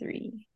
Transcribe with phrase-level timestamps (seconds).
[0.00, 0.46] three.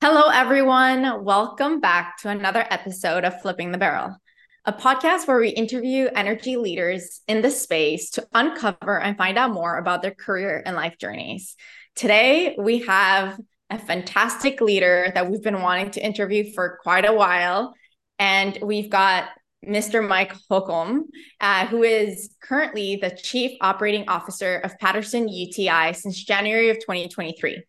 [0.00, 1.22] Hello, everyone.
[1.22, 4.16] Welcome back to another episode of Flipping the Barrel,
[4.64, 9.52] a podcast where we interview energy leaders in the space to uncover and find out
[9.52, 11.56] more about their career and life journeys.
[11.94, 17.12] Today, we have a fantastic leader that we've been wanting to interview for quite a
[17.12, 17.74] while.
[18.18, 19.28] And we've got
[19.66, 20.06] Mr.
[20.06, 21.04] Mike Holcomb,
[21.40, 27.62] uh, who is currently the Chief Operating Officer of Patterson UTI since January of 2023.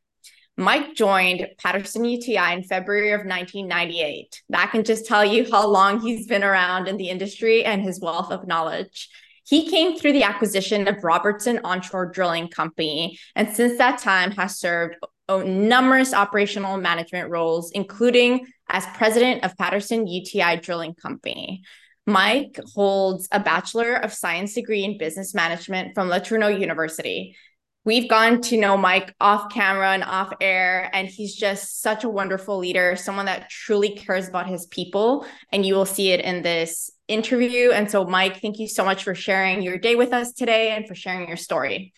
[0.57, 4.41] Mike joined Patterson UTI in February of 1998.
[4.49, 7.99] That can just tell you how long he's been around in the industry and his
[7.99, 9.09] wealth of knowledge.
[9.45, 14.59] He came through the acquisition of Robertson Onshore Drilling Company, and since that time has
[14.59, 14.95] served
[15.39, 21.63] numerous operational management roles, including as president of Patterson UTI Drilling Company.
[22.07, 27.35] Mike holds a Bachelor of Science degree in business management from LeTourneau University.
[27.83, 32.09] We've gone to know Mike off camera and off air, and he's just such a
[32.09, 35.25] wonderful leader, someone that truly cares about his people.
[35.51, 37.71] And you will see it in this interview.
[37.71, 40.87] And so, Mike, thank you so much for sharing your day with us today and
[40.87, 41.93] for sharing your story.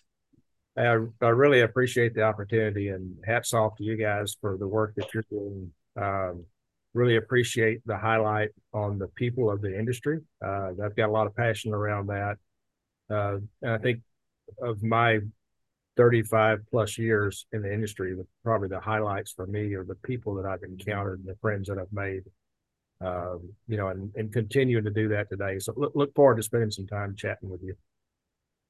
[0.77, 4.95] I, I really appreciate the opportunity and hats off to you guys for the work
[4.95, 5.71] that you're doing.
[5.95, 6.45] Um,
[6.93, 10.19] really appreciate the highlight on the people of the industry.
[10.45, 12.37] Uh, I've got a lot of passion around that.
[13.09, 14.01] Uh, and I think
[14.61, 15.19] of my
[15.97, 20.45] 35 plus years in the industry, probably the highlights for me are the people that
[20.45, 22.23] I've encountered and the friends that I've made.
[23.01, 25.59] Um, you know, and, and continuing to do that today.
[25.59, 27.75] So look, look forward to spending some time chatting with you.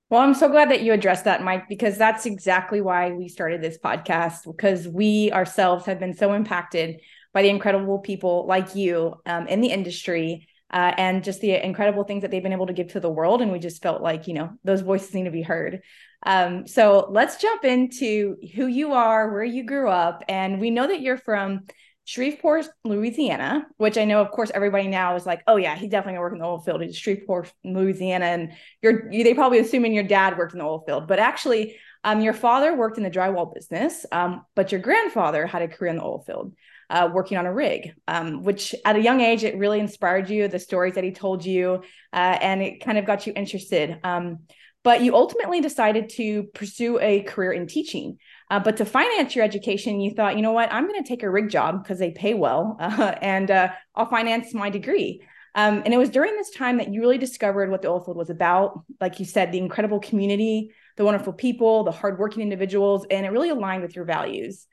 [0.09, 3.61] Well, I'm so glad that you addressed that, Mike, because that's exactly why we started
[3.61, 7.01] this podcast, because we ourselves have been so impacted
[7.33, 12.03] by the incredible people like you um, in the industry uh, and just the incredible
[12.03, 13.41] things that they've been able to give to the world.
[13.41, 15.81] And we just felt like, you know, those voices need to be heard.
[16.25, 20.23] Um, so let's jump into who you are, where you grew up.
[20.27, 21.61] And we know that you're from
[22.05, 26.13] Shreveport, Louisiana, which I know, of course, everybody now is like, oh yeah, he definitely
[26.13, 26.81] gonna work in the oil field.
[26.81, 31.07] He's Shreveport, Louisiana, and you're they probably assuming your dad worked in the oil field,
[31.07, 35.61] but actually, um, your father worked in the drywall business, um, but your grandfather had
[35.61, 36.53] a career in the oil field
[36.89, 40.47] uh, working on a rig, um, which at a young age, it really inspired you,
[40.47, 43.99] the stories that he told you, uh, and it kind of got you interested.
[44.03, 44.39] Um,
[44.83, 48.17] but you ultimately decided to pursue a career in teaching.
[48.49, 51.23] Uh, but to finance your education, you thought, you know what, I'm going to take
[51.23, 55.21] a rig job because they pay well and uh, I'll finance my degree.
[55.55, 58.17] Um, and it was during this time that you really discovered what the oil field
[58.17, 58.83] was about.
[58.99, 63.49] Like you said, the incredible community, the wonderful people, the hardworking individuals, and it really
[63.49, 64.65] aligned with your values.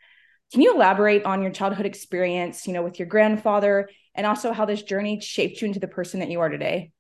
[0.53, 4.65] Can you elaborate on your childhood experience, you know, with your grandfather, and also how
[4.65, 6.91] this journey shaped you into the person that you are today?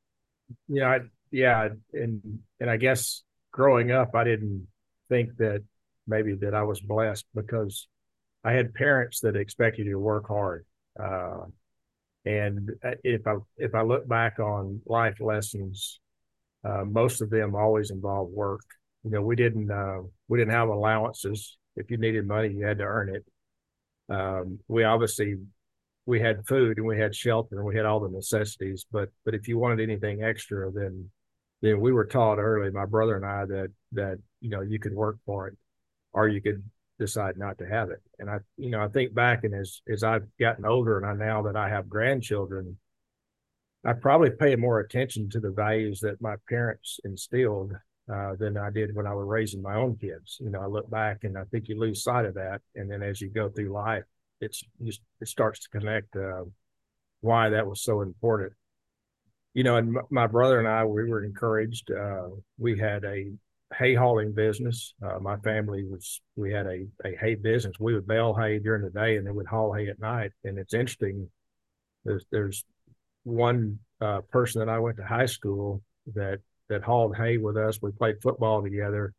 [0.68, 0.98] Yeah,
[1.30, 3.22] yeah, and and I guess
[3.52, 4.68] growing up, I didn't
[5.08, 5.64] think that
[6.06, 7.88] maybe that I was blessed because
[8.44, 10.64] I had parents that expected you to work hard.
[10.98, 11.46] Uh,
[12.24, 12.70] and
[13.02, 16.00] if I if I look back on life lessons,
[16.64, 18.62] uh, most of them always involved work.
[19.04, 21.56] You know, we didn't uh, we didn't have allowances.
[21.76, 23.24] If you needed money, you had to earn it.
[24.10, 25.36] Um, we obviously
[26.06, 28.84] we had food and we had shelter and we had all the necessities.
[28.90, 31.10] But but if you wanted anything extra, then
[31.62, 34.94] then we were taught early, my brother and I, that that you know you could
[34.94, 35.56] work for it,
[36.12, 36.62] or you could
[36.98, 38.02] decide not to have it.
[38.18, 41.14] And I you know I think back and as as I've gotten older and I
[41.24, 42.76] now that I have grandchildren,
[43.84, 47.72] I probably pay more attention to the values that my parents instilled
[48.12, 50.38] uh, than I did when I was raising my own kids.
[50.40, 53.02] You know, I look back and I think you lose sight of that, and then
[53.02, 54.04] as you go through life,
[54.40, 56.44] it's just it starts to connect uh,
[57.20, 58.52] why that was so important.
[59.54, 61.90] You know, and m- my brother and I, we were encouraged.
[61.90, 62.28] Uh,
[62.58, 63.32] we had a
[63.76, 64.94] hay hauling business.
[65.02, 67.74] Uh, my family was we had a a hay business.
[67.80, 70.32] We would bale hay during the day, and then would haul hay at night.
[70.44, 71.28] And it's interesting.
[72.04, 72.64] There's there's
[73.24, 75.82] one uh, person that I went to high school
[76.14, 76.40] that
[76.70, 77.82] that hauled hay with us.
[77.82, 79.12] We played football together,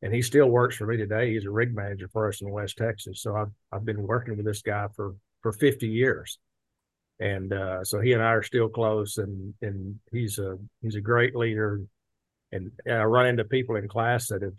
[0.00, 1.32] and he still works for me today.
[1.32, 3.20] He's a rig manager for us in West Texas.
[3.20, 6.38] So I've I've been working with this guy for for 50 years,
[7.20, 9.18] and uh, so he and I are still close.
[9.18, 11.82] And and he's a he's a great leader.
[12.52, 14.54] And, and I run into people in class that have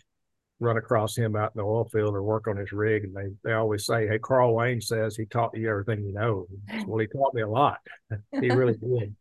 [0.60, 3.30] run across him out in the oil field or work on his rig, and they
[3.44, 6.48] they always say, "Hey, Carl Wayne says he taught you everything you know."
[6.86, 7.80] Well, he taught me a lot.
[8.42, 9.16] he really did.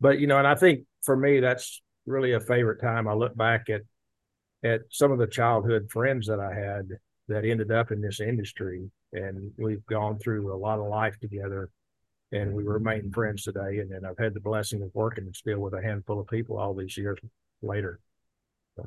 [0.00, 3.08] But you know, and I think for me, that's really a favorite time.
[3.08, 3.82] I look back at
[4.62, 6.90] at some of the childhood friends that I had
[7.28, 11.70] that ended up in this industry, and we've gone through a lot of life together,
[12.32, 13.78] and we remain friends today.
[13.78, 16.74] And then I've had the blessing of working still with a handful of people all
[16.74, 17.18] these years
[17.62, 18.00] later.
[18.76, 18.86] So.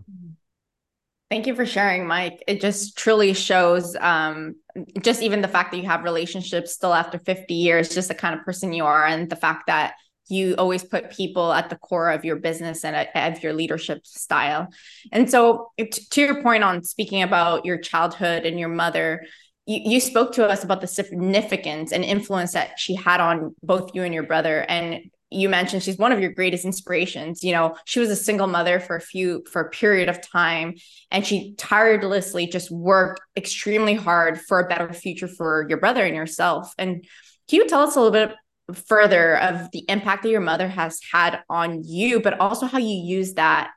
[1.31, 2.43] Thank you for sharing, Mike.
[2.47, 4.55] It just truly shows um,
[5.01, 8.37] just even the fact that you have relationships still after 50 years, just the kind
[8.37, 9.95] of person you are, and the fact that
[10.29, 14.05] you always put people at the core of your business and uh, of your leadership
[14.05, 14.67] style.
[15.11, 19.25] And so, to your point on speaking about your childhood and your mother,
[19.65, 23.91] you, you spoke to us about the significance and influence that she had on both
[23.93, 24.65] you and your brother.
[24.67, 28.47] And you mentioned she's one of your greatest inspirations you know she was a single
[28.47, 30.75] mother for a few for a period of time
[31.11, 36.15] and she tirelessly just worked extremely hard for a better future for your brother and
[36.15, 37.03] yourself and
[37.49, 38.35] can you tell us a little bit
[38.73, 42.95] further of the impact that your mother has had on you but also how you
[42.95, 43.71] use that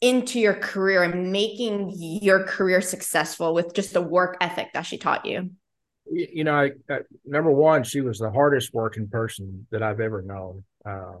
[0.00, 4.98] into your career and making your career successful with just the work ethic that she
[4.98, 5.50] taught you
[6.10, 6.70] you know, I,
[7.24, 11.18] number one, she was the hardest working person that I've ever known uh,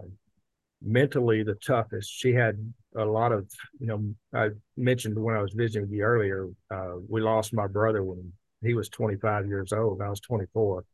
[0.82, 2.12] mentally the toughest.
[2.12, 2.58] She had
[2.96, 3.48] a lot of,
[3.78, 7.66] you know, I mentioned when I was visiting with you earlier, uh, we lost my
[7.66, 8.32] brother when
[8.62, 10.02] he was 25 years old.
[10.02, 10.84] I was 24.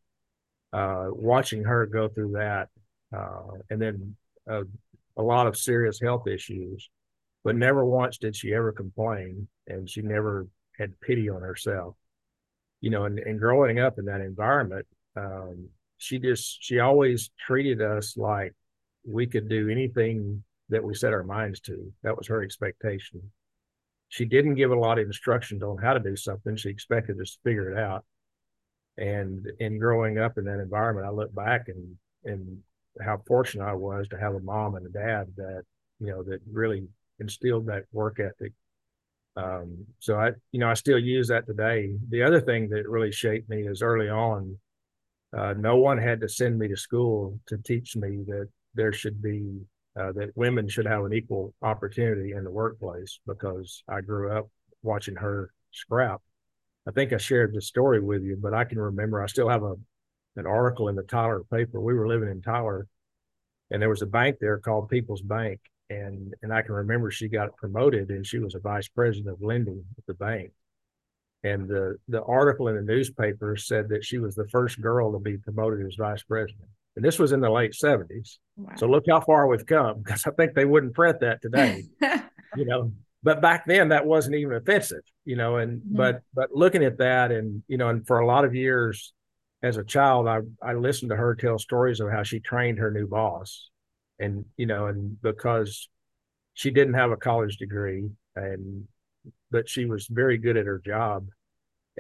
[0.72, 2.68] Uh, watching her go through that,
[3.16, 4.14] uh, and then
[5.16, 6.88] a lot of serious health issues,
[7.44, 10.46] but never once did she ever complain, and she never
[10.78, 11.96] had pity on herself.
[12.80, 14.86] You know, and, and growing up in that environment,
[15.16, 15.68] um,
[15.98, 18.54] she just she always treated us like
[19.06, 21.92] we could do anything that we set our minds to.
[22.02, 23.20] That was her expectation.
[24.08, 26.56] She didn't give a lot of instructions on how to do something.
[26.56, 28.04] She expected us to figure it out.
[28.98, 32.58] And in growing up in that environment, I look back and and
[33.00, 35.62] how fortunate I was to have a mom and a dad that
[36.00, 36.86] you know that really
[37.18, 38.52] instilled that work ethic.
[39.36, 41.94] Um, so I, you know, I still use that today.
[42.08, 44.58] The other thing that really shaped me is early on,
[45.36, 49.22] uh, no one had to send me to school to teach me that there should
[49.22, 49.60] be
[49.98, 54.48] uh, that women should have an equal opportunity in the workplace because I grew up
[54.82, 56.20] watching her scrap.
[56.88, 59.62] I think I shared the story with you, but I can remember I still have
[59.62, 59.74] a
[60.36, 61.80] an article in the Tyler paper.
[61.80, 62.86] We were living in Tyler,
[63.70, 65.60] and there was a bank there called People's Bank,
[65.90, 69.42] and and I can remember she got promoted and she was a vice president of
[69.42, 70.52] lending at the bank.
[71.42, 75.18] And the the article in the newspaper said that she was the first girl to
[75.18, 76.68] be promoted as vice president.
[76.96, 78.38] And this was in the late 70s.
[78.56, 78.72] Wow.
[78.76, 81.84] So look how far we've come because I think they wouldn't print that today.
[82.56, 82.92] you know,
[83.22, 85.96] but back then that wasn't even offensive, you know, and mm-hmm.
[85.96, 89.12] but but looking at that and you know, and for a lot of years
[89.62, 92.90] as a child, I I listened to her tell stories of how she trained her
[92.90, 93.68] new boss.
[94.18, 95.88] And, you know, and because
[96.52, 98.86] she didn't have a college degree and
[99.50, 101.26] but she was very good at her job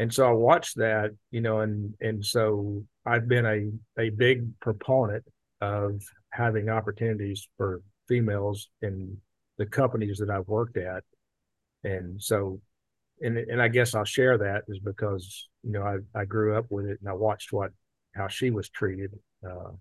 [0.00, 3.70] and so I watched that, you know, and and so I've been a
[4.00, 5.24] a big proponent
[5.60, 9.18] of having opportunities for females in
[9.58, 11.04] the companies that I've worked at,
[11.84, 12.60] and so,
[13.20, 16.66] and and I guess I'll share that is because you know I I grew up
[16.70, 17.70] with it and I watched what
[18.14, 19.10] how she was treated,
[19.46, 19.72] uh,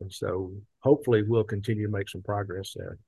[0.00, 2.98] and so hopefully we'll continue to make some progress there.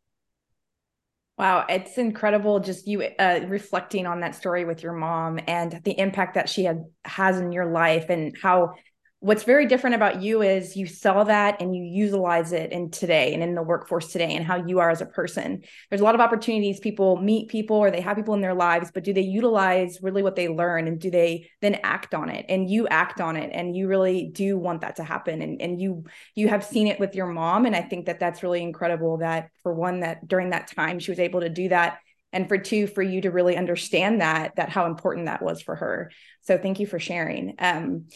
[1.38, 5.98] Wow, it's incredible just you uh, reflecting on that story with your mom and the
[5.98, 8.74] impact that she had has in your life and how
[9.22, 13.32] what's very different about you is you saw that and you utilize it in today
[13.32, 15.62] and in the workforce today and how you are as a person.
[15.88, 18.90] There's a lot of opportunities people meet people or they have people in their lives
[18.92, 22.46] but do they utilize really what they learn and do they then act on it?
[22.48, 25.80] And you act on it and you really do want that to happen and, and
[25.80, 26.02] you
[26.34, 27.64] you have seen it with your mom.
[27.64, 31.12] And i think that that's really incredible that for one that during that time she
[31.12, 32.00] was able to do that.
[32.32, 35.76] And for two for you to really understand that that how important that was for
[35.76, 36.10] her.
[36.40, 37.54] So thank you for sharing.
[37.60, 38.06] Um,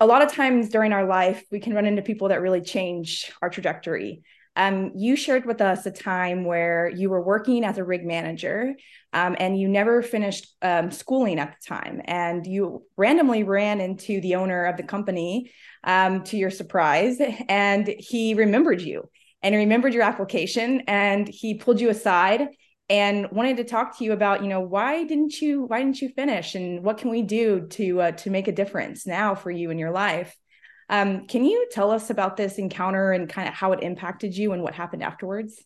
[0.00, 3.30] a lot of times during our life, we can run into people that really change
[3.42, 4.22] our trajectory.
[4.56, 8.74] Um, you shared with us a time where you were working as a rig manager
[9.12, 12.00] um, and you never finished um, schooling at the time.
[12.06, 15.52] And you randomly ran into the owner of the company
[15.84, 19.08] um, to your surprise, and he remembered you
[19.42, 22.48] and he remembered your application and he pulled you aside
[22.88, 26.08] and wanted to talk to you about you know why didn't you why didn't you
[26.10, 26.54] finish?
[26.54, 29.78] And what can we do to uh, to make a difference now for you in
[29.78, 30.36] your life?
[30.88, 34.52] Um, can you tell us about this encounter and kind of how it impacted you
[34.52, 35.60] and what happened afterwards?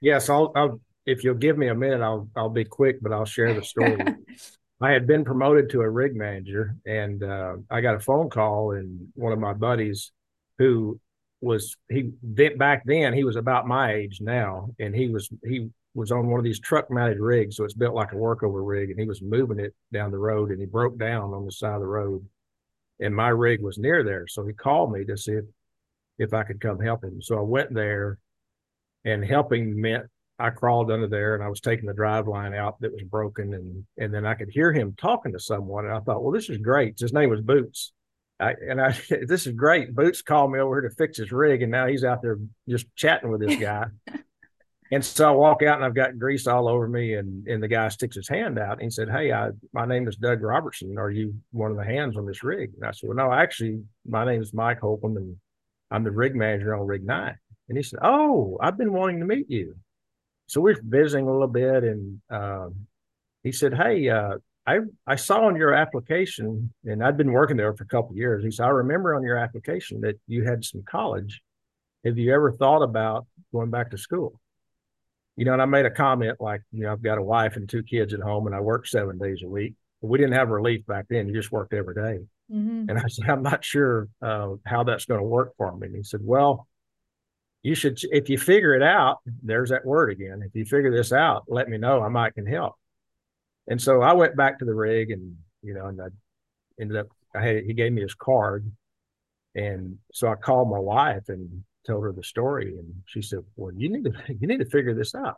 [0.00, 3.24] Yes I'll, I'll if you'll give me a minute i'll i'll be quick but i'll
[3.24, 3.98] share the story.
[4.80, 8.72] I had been promoted to a rig manager and uh, i got a phone call
[8.72, 10.10] and one of my buddies
[10.58, 10.98] who
[11.40, 16.10] was he back then he was about my age now and he was he was
[16.10, 17.56] on one of these truck mounted rigs.
[17.56, 18.90] So it's built like a workover rig.
[18.90, 21.74] And he was moving it down the road and he broke down on the side
[21.74, 22.26] of the road.
[23.00, 24.26] And my rig was near there.
[24.26, 25.44] So he called me to see if,
[26.18, 27.22] if I could come help him.
[27.22, 28.18] So I went there
[29.04, 30.06] and helping meant
[30.38, 33.54] I crawled under there and I was taking the drive line out that was broken
[33.54, 36.50] and and then I could hear him talking to someone and I thought, well, this
[36.50, 36.98] is great.
[36.98, 37.92] His name was Boots.
[38.40, 39.94] I, and I this is great.
[39.94, 42.86] Boots called me over here to fix his rig and now he's out there just
[42.96, 43.86] chatting with this guy.
[44.92, 47.68] and so I walk out and I've got grease all over me and and the
[47.68, 50.98] guy sticks his hand out and he said, Hey, I my name is Doug Robertson.
[50.98, 52.72] Are you one of the hands on this rig?
[52.74, 55.36] And I said, Well, no, actually my name is Mike Holcomb and
[55.90, 57.36] I'm the rig manager on rig nine.
[57.68, 59.76] And he said, Oh, I've been wanting to meet you
[60.46, 62.68] so we're visiting a little bit, and uh,
[63.42, 64.36] he said, "Hey, uh,
[64.66, 68.44] I I saw on your application, and I'd been working there for a couple years.
[68.44, 71.42] He said, I remember on your application that you had some college.
[72.04, 74.40] Have you ever thought about going back to school?"
[75.36, 77.68] You know, and I made a comment like, you know, I've got a wife and
[77.68, 79.74] two kids at home, and I work seven days a week.
[80.00, 82.24] We didn't have relief back then; you just worked every day.
[82.52, 82.90] Mm-hmm.
[82.90, 85.86] And I said, I'm not sure uh, how that's going to work for me.
[85.86, 86.68] And he said, Well,
[87.64, 91.12] you should if you figure it out there's that word again if you figure this
[91.12, 92.74] out let me know i might can help
[93.66, 96.06] and so i went back to the rig and you know and i
[96.80, 98.70] ended up i had he gave me his card
[99.56, 103.72] and so i called my wife and told her the story and she said well
[103.76, 105.36] you need to you need to figure this out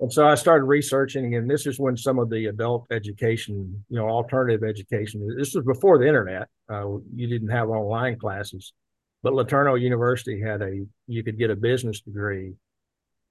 [0.00, 3.98] and so i started researching and this is when some of the adult education you
[3.98, 8.72] know alternative education this was before the internet uh, you didn't have online classes
[9.22, 12.54] but LeTourneau University had a you could get a business degree.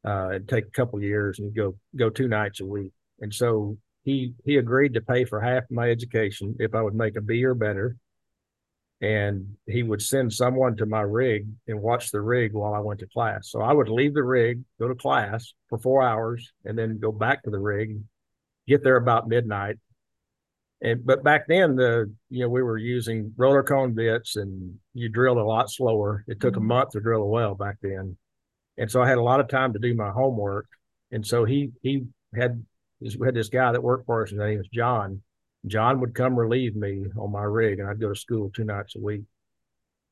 [0.06, 2.92] Uh, it'd take a couple years and go go two nights a week.
[3.20, 7.16] And so he he agreed to pay for half my education if I would make
[7.18, 7.96] a B or better.
[9.00, 13.00] And he would send someone to my rig and watch the rig while I went
[13.02, 13.52] to class.
[13.52, 17.12] So I would leave the rig, go to class for four hours, and then go
[17.12, 18.00] back to the rig,
[18.68, 19.78] get there about midnight,
[20.82, 25.10] and but back then the you know we were using roller cone bits and you
[25.10, 26.24] drilled a lot slower.
[26.28, 26.64] It took mm-hmm.
[26.64, 28.16] a month to drill a well back then,
[28.78, 30.68] and so I had a lot of time to do my homework.
[31.12, 32.64] And so he he had
[33.02, 34.30] we had this guy that worked for us.
[34.30, 35.22] His name was John.
[35.66, 38.96] John would come relieve me on my rig, and I'd go to school two nights
[38.96, 39.24] a week.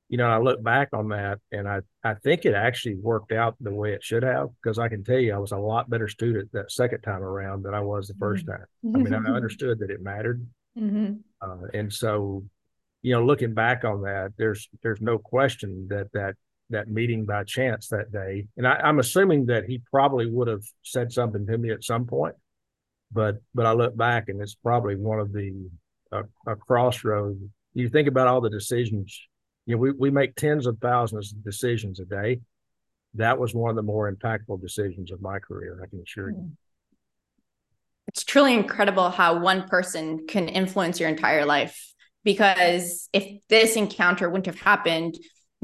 [0.09, 3.55] You know, I look back on that, and I I think it actually worked out
[3.59, 6.07] the way it should have because I can tell you I was a lot better
[6.07, 8.51] student that second time around than I was the 1st mm-hmm.
[8.51, 8.95] time.
[8.95, 10.45] I mean, I understood that it mattered,
[10.77, 11.13] Mm-hmm.
[11.41, 12.43] Uh, and so,
[13.01, 16.35] you know, looking back on that, there's there's no question that that
[16.71, 20.63] that meeting by chance that day, and I, I'm assuming that he probably would have
[20.83, 22.35] said something to me at some point,
[23.11, 25.69] but but I look back and it's probably one of the
[26.11, 27.49] uh, a crossroad.
[27.73, 29.19] You think about all the decisions.
[29.65, 32.41] You know, we we make tens of thousands of decisions a day.
[33.15, 35.79] That was one of the more impactful decisions of my career.
[35.83, 36.35] I can assure you.
[36.35, 36.51] Mm-hmm
[38.07, 41.93] it's truly incredible how one person can influence your entire life.
[42.23, 45.15] Because if this encounter wouldn't have happened,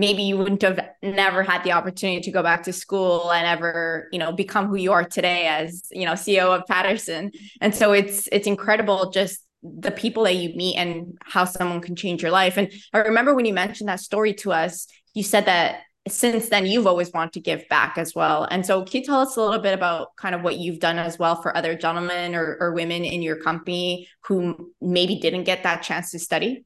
[0.02, 4.10] maybe you wouldn't have never had the opportunity to go back to school and ever
[4.12, 7.32] you know become who you are today as you know ceo of patterson.
[7.62, 11.96] And so it's it's incredible just the people that you meet and how someone can
[11.96, 12.58] change your life.
[12.58, 16.66] And i remember when you mentioned that story to us you said that since then
[16.66, 18.48] you've always wanted to give back as well.
[18.50, 20.98] And so can you tell us a little bit about kind of what you've done
[20.98, 25.62] as well for other gentlemen or, or women in your company who maybe didn't get
[25.62, 26.66] that chance to study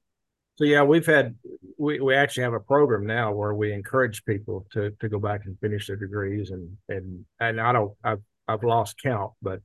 [0.56, 1.36] so yeah we've had
[1.78, 5.42] we, we actually have a program now where we encourage people to to go back
[5.46, 9.62] and finish their degrees and and and i don't i've, I've lost count but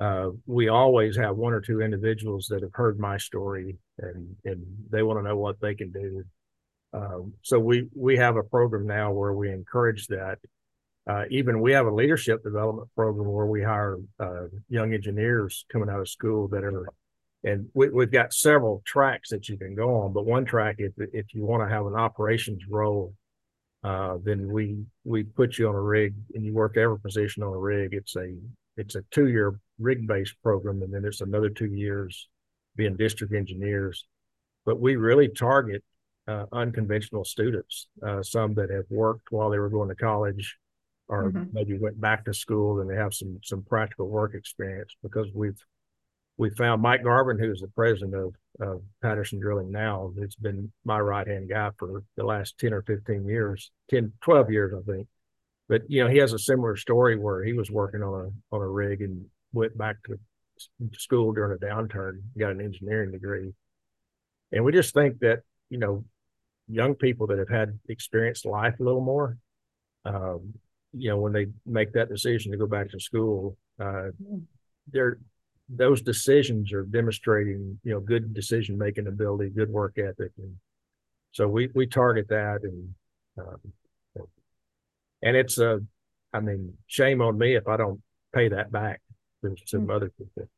[0.00, 4.64] uh, we always have one or two individuals that have heard my story and and
[4.90, 6.24] they want to know what they can do
[6.92, 10.38] um, so we we have a program now where we encourage that.
[11.08, 15.88] Uh, even we have a leadership development program where we hire uh, young engineers coming
[15.88, 16.86] out of school that are,
[17.44, 20.12] and we, have got several tracks that you can go on.
[20.12, 23.14] But one track, if if you want to have an operations role,
[23.84, 27.52] uh, then we we put you on a rig and you work every position on
[27.52, 27.90] a rig.
[27.92, 28.34] It's a
[28.76, 32.28] it's a two year rig based program, and then it's another two years
[32.76, 34.04] being district engineers.
[34.66, 35.82] But we really target
[36.26, 40.56] uh, unconventional students, uh, some that have worked while they were going to college,
[41.06, 41.44] or mm-hmm.
[41.52, 44.96] maybe went back to school and they have some some practical work experience.
[45.04, 45.62] Because we've
[46.38, 50.98] we found Mike Garvin, who's the president of, of Patterson Drilling now, it's been my
[50.98, 55.08] right hand guy for the last 10 or 15 years, 10, 12 years, I think.
[55.68, 58.62] But, you know, he has a similar story where he was working on a, on
[58.62, 60.18] a rig and went back to
[60.96, 63.52] school during a downturn, got an engineering degree.
[64.52, 65.40] And we just think that,
[65.70, 66.04] you know,
[66.68, 69.36] young people that have had experienced life a little more,
[70.04, 70.54] um,
[70.92, 74.08] you know, when they make that decision to go back to school, uh,
[74.90, 75.18] they're
[75.68, 80.56] those decisions are demonstrating, you know, good decision making ability, good work ethic, and
[81.32, 82.94] so we we target that, and
[83.38, 83.72] um,
[85.22, 85.80] and it's a,
[86.32, 88.00] I mean, shame on me if I don't
[88.34, 89.00] pay that back
[89.42, 89.90] to some mm-hmm.
[89.90, 90.48] other people.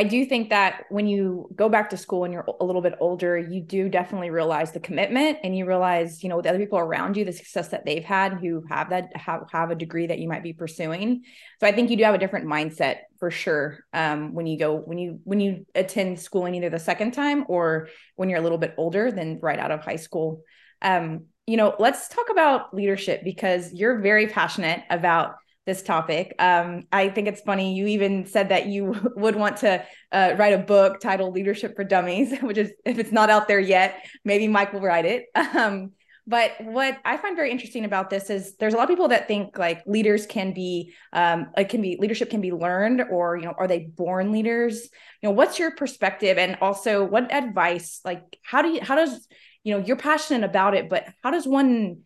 [0.00, 2.94] I do think that when you go back to school and you're a little bit
[3.00, 6.78] older, you do definitely realize the commitment and you realize, you know, the other people
[6.78, 10.18] around you, the success that they've had who have that have, have a degree that
[10.18, 11.24] you might be pursuing.
[11.60, 14.78] So I think you do have a different mindset for sure um, when you go
[14.78, 18.56] when you when you attend schooling either the second time or when you're a little
[18.56, 20.44] bit older than right out of high school.
[20.80, 25.34] Um, you know, let's talk about leadership because you're very passionate about
[25.70, 26.34] this topic.
[26.40, 27.76] Um, I think it's funny.
[27.76, 31.84] You even said that you would want to uh, write a book titled Leadership for
[31.84, 35.26] Dummies, which is, if it's not out there yet, maybe Mike will write it.
[35.60, 35.92] Um,
[36.26, 39.26] but what I find very interesting about this is there's a lot of people that
[39.26, 43.46] think like leaders can be, um, it can be leadership can be learned, or you
[43.46, 44.88] know, are they born leaders?
[45.22, 48.00] You know, what's your perspective, and also what advice?
[48.04, 49.26] Like, how do you, how does
[49.64, 52.02] you know, you're passionate about it, but how does one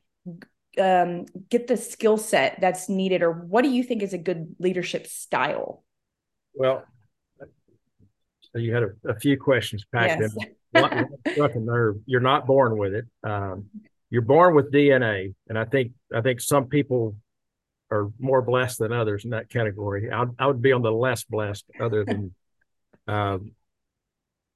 [0.79, 4.55] um, get the skill set that's needed, or what do you think is a good
[4.59, 5.85] leadership style?
[6.55, 6.85] Well,
[8.53, 10.35] so you had a, a few questions packed yes.
[10.37, 10.55] in.
[12.07, 13.05] You're not born with it.
[13.23, 13.67] Um,
[14.11, 17.17] you're born with DNA, and I think I think some people
[17.91, 20.09] are more blessed than others in that category.
[20.11, 22.35] I, I would be on the less blessed, other than.
[23.09, 23.53] um,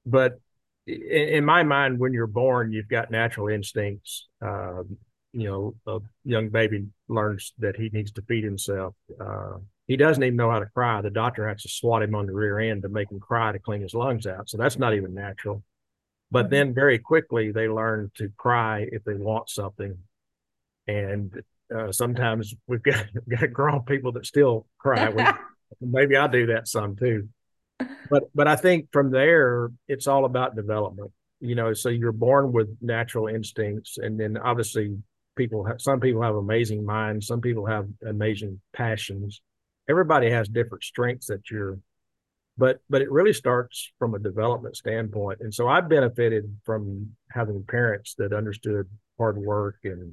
[0.07, 0.41] but
[0.87, 4.29] in, in, my mind, when you're born, you've got natural instincts.
[4.41, 4.97] Um,
[5.33, 8.95] you know, a young baby learns that he needs to feed himself.
[9.21, 11.01] Uh, he doesn't even know how to cry.
[11.01, 13.59] The doctor has to swat him on the rear end to make him cry to
[13.59, 14.49] clean his lungs out.
[14.49, 15.63] So that's not even natural.
[16.31, 16.55] But mm-hmm.
[16.55, 19.97] then very quickly they learn to cry if they want something.
[20.87, 21.33] And
[21.75, 25.09] uh, sometimes we've got, we've got grown people that still cry.
[25.09, 25.25] We,
[25.81, 27.29] maybe I do that some too.
[28.11, 31.13] But but I think from there it's all about development.
[31.41, 34.97] You know, so you're born with natural instincts, and then obviously
[35.39, 39.41] people have, some people have amazing minds some people have amazing passions.
[39.89, 41.79] Everybody has different strengths that you're
[42.59, 45.39] but but it really starts from a development standpoint.
[45.41, 50.13] And so i benefited from having parents that understood hard work and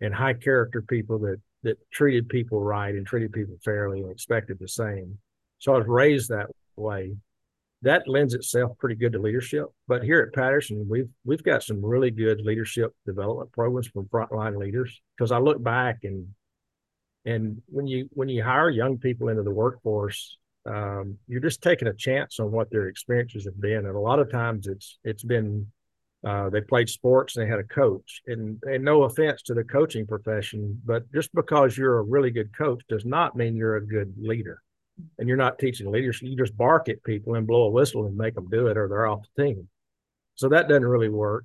[0.00, 4.58] and high character people that that treated people right and treated people fairly and expected
[4.58, 5.18] the same.
[5.58, 7.16] So i was raised that way
[7.84, 9.66] that lends itself pretty good to leadership.
[9.86, 14.56] But here at Patterson, we've we've got some really good leadership development programs from frontline
[14.56, 15.00] leaders.
[15.16, 16.28] Because I look back and
[17.24, 21.88] and when you when you hire young people into the workforce, um, you're just taking
[21.88, 23.86] a chance on what their experiences have been.
[23.86, 25.70] And a lot of times it's it's been
[26.26, 28.22] uh, they played sports and they had a coach.
[28.26, 32.56] And and no offense to the coaching profession, but just because you're a really good
[32.56, 34.62] coach does not mean you're a good leader
[35.18, 36.28] and you're not teaching leadership.
[36.28, 38.88] You just bark at people and blow a whistle and make them do it, or
[38.88, 39.68] they're off the team.
[40.36, 41.44] So that doesn't really work.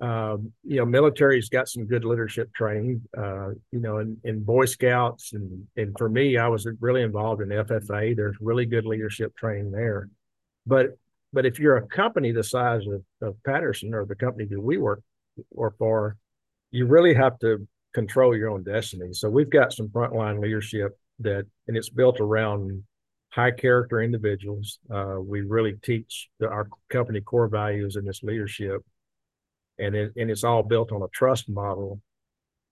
[0.00, 3.02] Um, you know, military's got some good leadership training.
[3.16, 7.42] Uh, you know, in, in Boy Scouts, and and for me, I was really involved
[7.42, 8.14] in FFA.
[8.14, 10.08] There's really good leadership training there.
[10.66, 10.96] But
[11.32, 14.78] but if you're a company the size of, of Patterson or the company that we
[14.78, 15.02] work
[15.50, 16.16] or for,
[16.70, 19.12] you really have to control your own destiny.
[19.12, 22.82] So we've got some frontline leadership that, and it's built around
[23.30, 24.78] high character individuals.
[24.92, 28.82] Uh, we really teach the, our company core values in this leadership,
[29.78, 32.00] and it, and it's all built on a trust model.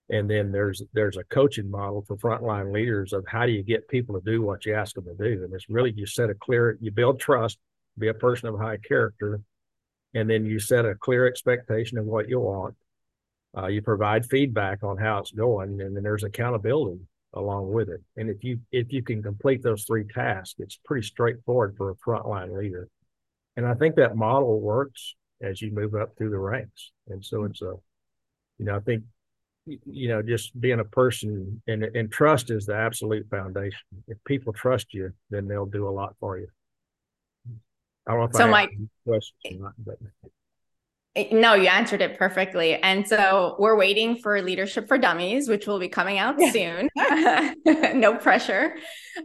[0.09, 3.89] And then there's there's a coaching model for frontline leaders of how do you get
[3.89, 6.35] people to do what you ask them to do, and it's really you set a
[6.35, 7.59] clear you build trust,
[7.99, 9.41] be a person of high character,
[10.15, 12.77] and then you set a clear expectation of what you want.
[13.57, 17.01] Uh, you provide feedback on how it's going, and then there's accountability
[17.37, 18.03] along with it.
[18.17, 21.95] And if you if you can complete those three tasks, it's pretty straightforward for a
[21.97, 22.89] frontline leader.
[23.57, 26.93] And I think that model works as you move up through the ranks.
[27.09, 27.75] And so it's a,
[28.59, 29.05] you know, I think
[29.67, 33.79] you know, just being a person and and trust is the absolute foundation.
[34.09, 36.49] If people trust you, then they'll do a lot for you.
[38.07, 38.71] I don't know if so I Mike,
[39.05, 39.99] questions or not, but
[41.33, 42.75] no, you answered it perfectly.
[42.75, 46.89] And so we're waiting for Leadership for Dummies, which will be coming out soon.
[47.95, 48.77] no pressure.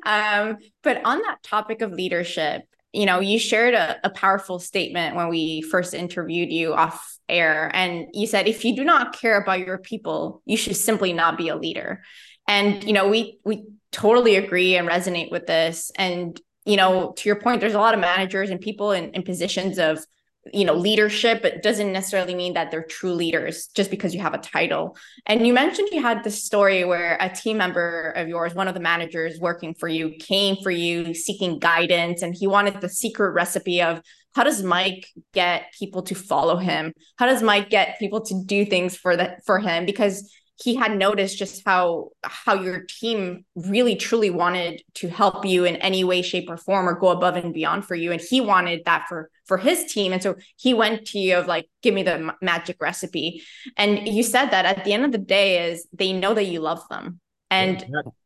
[0.05, 5.15] Um, but on that topic of leadership, you know, you shared a, a powerful statement
[5.15, 7.71] when we first interviewed you off air.
[7.73, 11.37] And you said, if you do not care about your people, you should simply not
[11.37, 12.03] be a leader.
[12.47, 15.91] And, you know, we we totally agree and resonate with this.
[15.95, 19.23] And, you know, to your point, there's a lot of managers and people in, in
[19.23, 20.05] positions of
[20.53, 24.33] you know leadership but doesn't necessarily mean that they're true leaders just because you have
[24.33, 24.97] a title.
[25.25, 28.73] And you mentioned you had this story where a team member of yours one of
[28.73, 33.31] the managers working for you came for you seeking guidance and he wanted the secret
[33.31, 34.01] recipe of
[34.33, 36.93] how does mike get people to follow him?
[37.17, 39.85] How does mike get people to do things for that for him?
[39.85, 45.65] Because he had noticed just how how your team really truly wanted to help you
[45.65, 48.11] in any way shape or form or go above and beyond for you.
[48.11, 50.13] And he wanted that for for his team.
[50.13, 53.43] And so he went to you of like give me the magic recipe.
[53.75, 56.59] And you said that at the end of the day is they know that you
[56.59, 57.19] love them.
[57.49, 57.83] And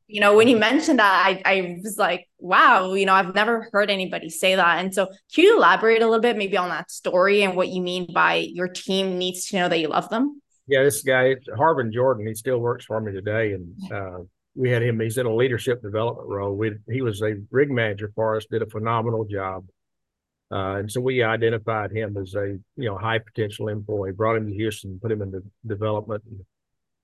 [0.07, 3.69] you know when you mentioned that I, I was like wow you know i've never
[3.71, 4.79] heard anybody say that.
[4.79, 7.81] And so can you elaborate a little bit maybe on that story and what you
[7.81, 11.93] mean by your team needs to know that you love them yeah, this guy, Harvin
[11.93, 13.53] Jordan, he still works for me today.
[13.53, 14.19] And uh,
[14.55, 16.55] we had him, he's in a leadership development role.
[16.55, 19.65] We, he was a rig manager for us, did a phenomenal job.
[20.51, 24.47] Uh, and so we identified him as a you know high potential employee, brought him
[24.47, 26.23] to Houston, put him into development.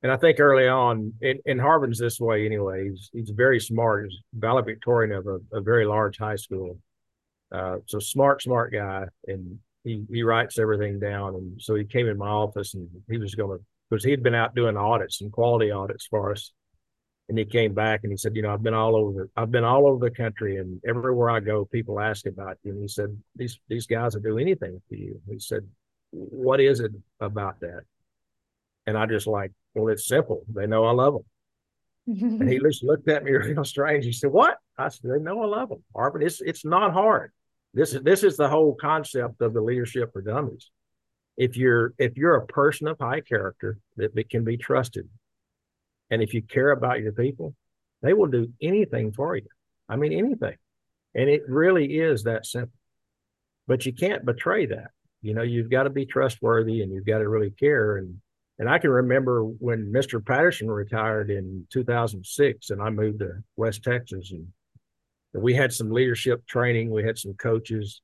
[0.03, 2.89] And, I think early on, and, and Harvin's this way anyway.
[2.89, 4.05] He's, he's very smart.
[4.05, 6.79] He's valedictorian of a, a very large high school.
[7.51, 9.05] Uh, so smart, smart guy.
[9.27, 11.35] And he he writes everything down.
[11.35, 14.23] And so he came in my office and he was going to because he had
[14.23, 16.51] been out doing audits and quality audits for us.
[17.29, 19.63] And he came back and he said, you know, I've been all over I've been
[19.63, 22.71] all over the country and everywhere I go, people ask about you.
[22.73, 25.21] And he said, these these guys will do anything for you.
[25.29, 25.67] He said,
[26.11, 27.81] what is it about that?
[28.85, 30.43] And I just like, well, it's simple.
[30.53, 31.23] They know I love them.
[32.41, 34.05] and he just looked at me real strange.
[34.05, 36.23] He said, "What?" I said, "They know I love them, Harvin.
[36.23, 37.31] It's it's not hard.
[37.73, 40.69] This is this is the whole concept of the leadership for dummies.
[41.37, 45.07] If you're if you're a person of high character that, that can be trusted,
[46.09, 47.55] and if you care about your people,
[48.01, 49.47] they will do anything for you.
[49.87, 50.57] I mean anything.
[51.15, 52.77] And it really is that simple.
[53.67, 54.91] But you can't betray that.
[55.21, 57.97] You know, you've got to be trustworthy and you've got to really care.
[57.97, 58.19] And
[58.59, 60.23] and I can remember when Mr.
[60.23, 64.47] Patterson retired in 2006 and I moved to West Texas and
[65.33, 66.89] we had some leadership training.
[66.89, 68.01] We had some coaches,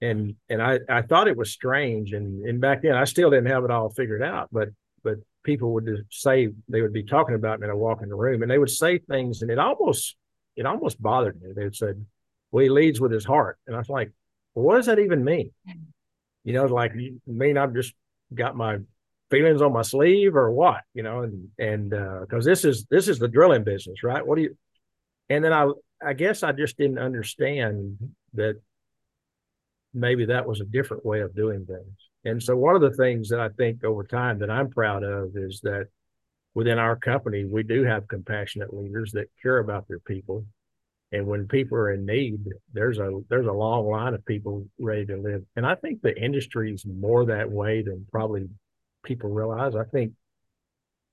[0.00, 2.12] and and I I thought it was strange.
[2.12, 4.48] And and back then I still didn't have it all figured out.
[4.52, 4.68] But
[5.02, 7.64] but people would say they would be talking about me.
[7.64, 10.16] And I walk in the room, and they would say things, and it almost
[10.56, 11.52] it almost bothered me.
[11.54, 11.92] They would say,
[12.50, 14.12] "Well, he leads with his heart," and I was like,
[14.54, 15.50] well, "What does that even mean?"
[16.44, 17.94] You know, like you mean I've just
[18.34, 18.78] got my
[19.30, 20.82] feelings on my sleeve or what?
[20.94, 24.26] You know, and and because uh, this is this is the drilling business, right?
[24.26, 24.56] What do you?
[25.28, 25.70] And then I
[26.02, 27.98] I guess I just didn't understand
[28.34, 28.60] that
[29.94, 32.08] maybe that was a different way of doing things.
[32.24, 35.36] And so one of the things that I think over time that I'm proud of
[35.36, 35.88] is that
[36.54, 40.44] within our company, we do have compassionate leaders that care about their people.
[41.10, 42.40] And when people are in need,
[42.72, 45.42] there's a there's a long line of people ready to live.
[45.56, 48.48] And I think the industry is more that way than probably
[49.04, 49.74] people realize.
[49.74, 50.12] I think,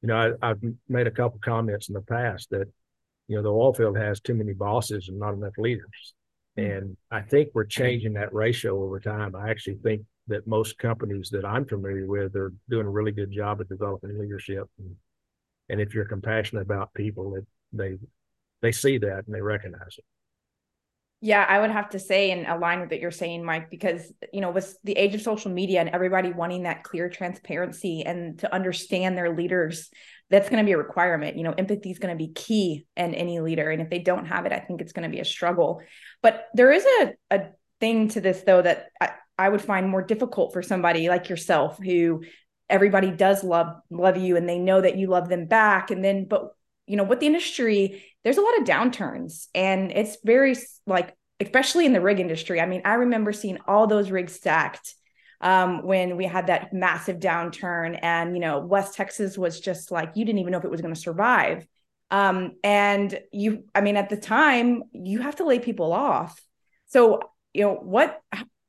[0.02, 2.68] you know, I, have made a couple comments in the past that
[3.28, 6.14] you know, the oil field has too many bosses and not enough leaders.
[6.58, 6.64] Hmm.
[6.64, 9.36] And I think we're changing that ratio over time.
[9.36, 13.32] I actually think that most companies that I'm familiar with are doing a really good
[13.32, 14.68] job at developing leadership.
[14.80, 14.96] And,
[15.70, 17.98] and if you're compassionate about people, it, they
[18.62, 20.06] they see that and they recognize it.
[21.26, 24.42] Yeah, I would have to say and align with what you're saying, Mike, because you
[24.42, 28.54] know, with the age of social media and everybody wanting that clear transparency and to
[28.54, 29.90] understand their leaders,
[30.30, 31.36] that's going to be a requirement.
[31.36, 33.72] You know, empathy is going to be key in any leader.
[33.72, 35.82] And if they don't have it, I think it's going to be a struggle.
[36.22, 37.40] But there is a, a
[37.80, 41.80] thing to this though that I, I would find more difficult for somebody like yourself
[41.84, 42.22] who
[42.70, 45.90] everybody does love love you and they know that you love them back.
[45.90, 46.52] And then but
[46.88, 51.86] you know, with the industry, there's a lot of downturns and it's very like, especially
[51.86, 52.62] in the rig industry.
[52.62, 54.94] I mean, I remember seeing all those rigs stacked
[55.42, 60.14] um, when we had that massive downturn and, you know, West Texas was just like,
[60.16, 61.68] you didn't even know if it was going to survive.
[62.12, 66.40] Um, and you, I mean, at the time, you have to lay people off.
[66.88, 67.20] So,
[67.54, 68.22] you know, what,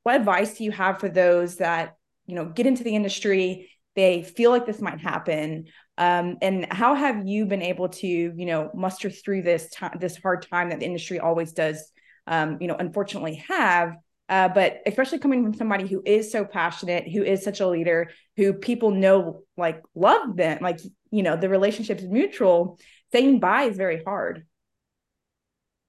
[0.02, 4.22] what advice do you have for those that, you know, get into the industry, they
[4.22, 5.66] feel like this might happen
[5.98, 10.16] um, and how have you been able to you know muster through this time this
[10.16, 11.90] hard time that the industry always does
[12.26, 13.96] um, you know unfortunately have?
[14.28, 18.10] Uh, but especially coming from somebody who is so passionate who is such a leader
[18.36, 20.80] who people know like love them like
[21.12, 22.78] you know the relationship is mutual
[23.12, 24.44] saying bye is very hard.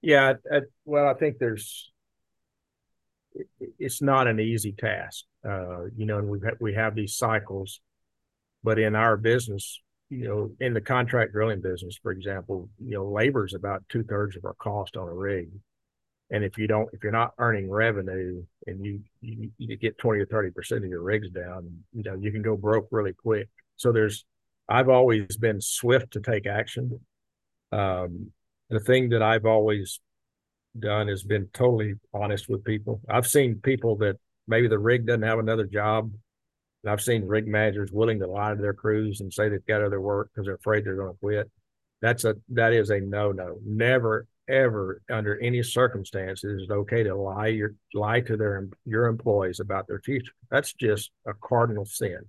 [0.02, 1.90] Yeah I, well i think there's
[3.78, 5.24] it's not an easy task.
[5.44, 7.80] Uh, you know and we have we have these cycles
[8.62, 13.04] but in our business, you know, in the contract drilling business, for example, you know,
[13.10, 15.48] labor is about two thirds of our cost on a rig.
[16.30, 20.20] And if you don't, if you're not earning revenue and you, you, you get 20
[20.20, 23.48] or 30% of your rigs down, you know, you can go broke really quick.
[23.76, 24.24] So there's,
[24.68, 27.00] I've always been swift to take action.
[27.72, 28.30] Um,
[28.68, 30.00] the thing that I've always
[30.78, 33.00] done is been totally honest with people.
[33.08, 34.16] I've seen people that
[34.46, 36.10] maybe the rig doesn't have another job
[36.82, 39.82] And I've seen rig managers willing to lie to their crews and say they've got
[39.82, 41.50] other work because they're afraid they're going to quit.
[42.00, 43.58] That's a that is a no no.
[43.64, 49.06] Never ever under any circumstances is it okay to lie your lie to their your
[49.06, 50.32] employees about their future.
[50.50, 52.20] That's just a cardinal sin.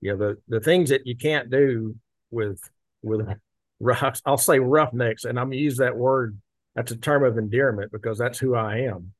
[0.00, 1.96] You know the the things that you can't do
[2.30, 2.60] with
[3.02, 3.26] with
[3.80, 6.38] rough, I'll say roughnecks, and I'm gonna use that word.
[6.74, 9.12] That's a term of endearment because that's who I am.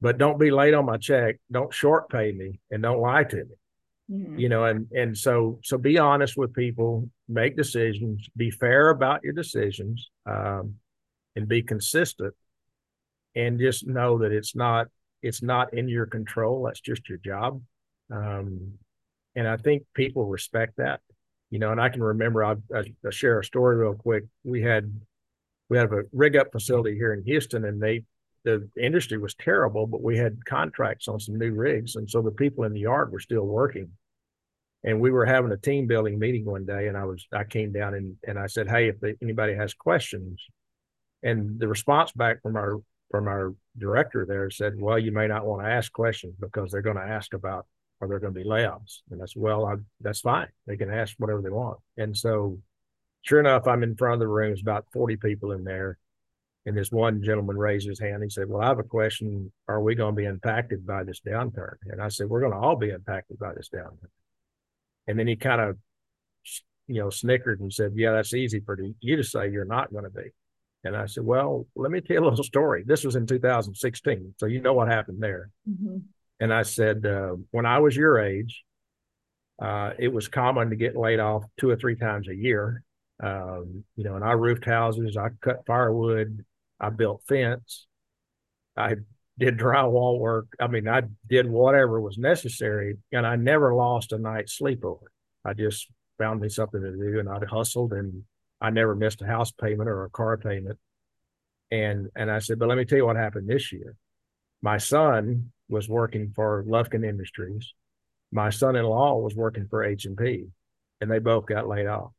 [0.00, 1.36] But don't be late on my check.
[1.50, 3.54] Don't short pay me, and don't lie to me.
[4.10, 4.38] Mm-hmm.
[4.38, 9.24] You know, and and so so be honest with people, make decisions, be fair about
[9.24, 10.74] your decisions, um,
[11.34, 12.34] and be consistent.
[13.34, 14.86] And just know that it's not
[15.22, 16.64] it's not in your control.
[16.64, 17.60] That's just your job.
[18.10, 18.74] Um,
[19.34, 21.00] and I think people respect that
[21.50, 24.24] you know, and I can remember I'll, I'll, share a story real quick.
[24.44, 24.92] We had
[25.68, 28.02] we have a rig up facility here in Houston, and they
[28.46, 32.30] the industry was terrible, but we had contracts on some new rigs, and so the
[32.30, 33.90] people in the yard were still working.
[34.84, 37.72] And we were having a team building meeting one day, and I was I came
[37.72, 40.40] down and and I said, hey, if the, anybody has questions,
[41.24, 42.80] and the response back from our
[43.10, 46.82] from our director there said, well, you may not want to ask questions because they're
[46.82, 47.66] going to ask about
[48.00, 48.98] are there going to be layoffs?
[49.10, 50.48] And I said, well, I, that's fine.
[50.66, 51.78] They can ask whatever they want.
[51.96, 52.58] And so,
[53.22, 54.50] sure enough, I'm in front of the room.
[54.50, 55.98] There's about 40 people in there.
[56.66, 58.24] And this one gentleman raised his hand.
[58.24, 59.52] He said, Well, I have a question.
[59.68, 61.76] Are we going to be impacted by this downturn?
[61.86, 64.10] And I said, We're going to all be impacted by this downturn.
[65.06, 65.78] And then he kind of,
[66.88, 70.04] you know, snickered and said, Yeah, that's easy for you to say you're not going
[70.04, 70.30] to be.
[70.82, 72.82] And I said, Well, let me tell you a little story.
[72.84, 74.34] This was in 2016.
[74.38, 75.50] So you know what happened there.
[75.70, 75.98] Mm-hmm.
[76.40, 78.64] And I said, uh, when I was your age,
[79.62, 82.82] uh, it was common to get laid off two or three times a year.
[83.22, 86.44] Um, you know, and I roofed houses, I cut firewood,
[86.80, 87.86] I built fence,
[88.76, 88.96] I
[89.38, 90.48] did drywall work.
[90.60, 95.10] I mean, I did whatever was necessary, and I never lost a night's sleep over.
[95.44, 98.24] I just found me something to do, and I hustled, and
[98.60, 100.78] I never missed a house payment or a car payment.
[101.70, 103.94] And and I said, but let me tell you what happened this year.
[104.62, 107.74] My son was working for Lufkin Industries.
[108.32, 110.46] My son-in-law was working for H and P,
[111.00, 112.12] and they both got laid off.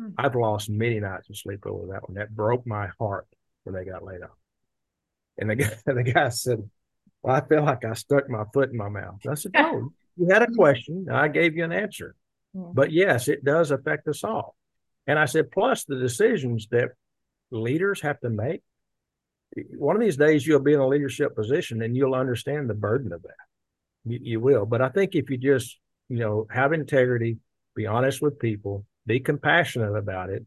[0.00, 0.12] Mm-hmm.
[0.18, 2.16] I've lost many nights of sleep over that one.
[2.16, 3.26] That broke my heart
[3.64, 4.30] when they got laid off.
[5.38, 6.68] And the guy, the guy said,
[7.22, 10.28] "Well, I feel like I stuck my foot in my mouth." I said, "No, you
[10.28, 11.08] had a question.
[11.10, 12.14] I gave you an answer.
[12.56, 14.54] But yes, it does affect us all."
[15.06, 16.92] And I said, plus the decisions that
[17.50, 18.62] leaders have to make
[19.76, 23.12] one of these days you'll be in a leadership position and you'll understand the burden
[23.12, 23.34] of that.
[24.04, 24.66] You, you, will.
[24.66, 27.38] But I think if you just, you know, have integrity,
[27.74, 30.46] be honest with people, be compassionate about it,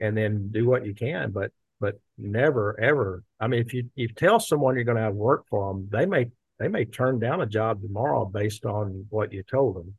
[0.00, 1.30] and then do what you can.
[1.30, 1.52] But
[1.84, 3.22] but never ever.
[3.38, 6.06] I mean, if you you tell someone you're going to have work for them, they
[6.06, 9.94] may they may turn down a job tomorrow based on what you told them.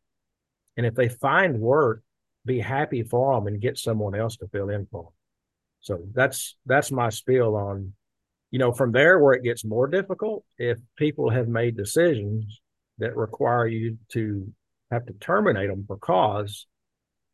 [0.77, 2.01] And if they find work,
[2.45, 5.13] be happy for them and get someone else to fill in for them.
[5.81, 7.93] So that's that's my spiel on
[8.55, 12.61] you know, from there where it gets more difficult, if people have made decisions
[12.99, 14.49] that require you to
[14.91, 16.65] have to terminate them for cause,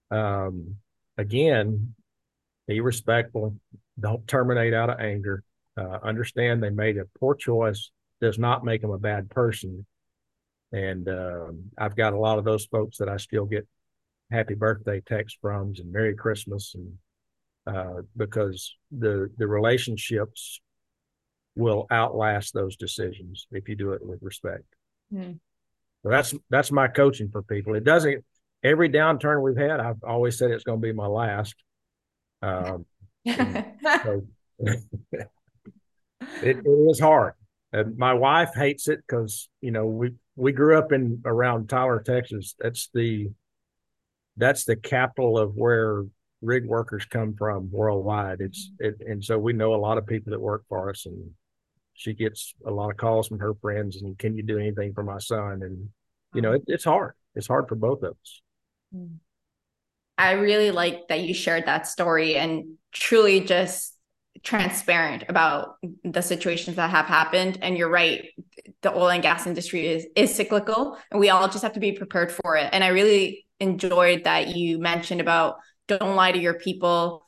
[0.10, 0.78] um,
[1.20, 1.94] again,
[2.68, 3.56] be respectful.
[4.02, 5.44] Don't terminate out of anger.
[5.78, 9.86] Uh, understand they made a poor choice does not make them a bad person.
[10.72, 13.68] And um, I've got a lot of those folks that I still get
[14.32, 16.94] happy birthday texts from and Merry Christmas and
[17.68, 20.62] uh, because the the relationships
[21.56, 24.64] will outlast those decisions if you do it with respect.
[25.14, 25.40] Mm.
[26.04, 27.76] So that's that's my coaching for people.
[27.76, 28.24] It doesn't
[28.64, 31.56] every downturn we've had, I've always said it's going to be my last.
[32.42, 32.86] Um,
[34.04, 34.22] so
[34.60, 34.88] it,
[36.42, 37.34] it is hard.
[37.74, 42.02] And my wife hates it because you know we we grew up in around Tyler,
[42.06, 42.56] Texas.
[42.60, 43.30] That's the
[44.38, 46.04] that's the capital of where
[46.42, 48.42] rig workers come from worldwide.
[48.42, 49.02] It's mm-hmm.
[49.02, 51.32] it, and so we know a lot of people that work for us, and
[51.94, 55.04] she gets a lot of calls from her friends and can you do anything for
[55.04, 55.62] my son?
[55.64, 55.90] And
[56.34, 56.70] you know mm-hmm.
[56.70, 57.14] it, it's hard.
[57.36, 58.42] It's hard for both of us
[58.94, 59.16] mm.
[60.22, 63.96] I really like that you shared that story and truly just
[64.44, 68.30] transparent about the situations that have happened and you're right
[68.82, 71.92] the oil and gas industry is is cyclical and we all just have to be
[71.92, 75.58] prepared for it and i really enjoyed that you mentioned about
[75.88, 77.24] don't lie to your people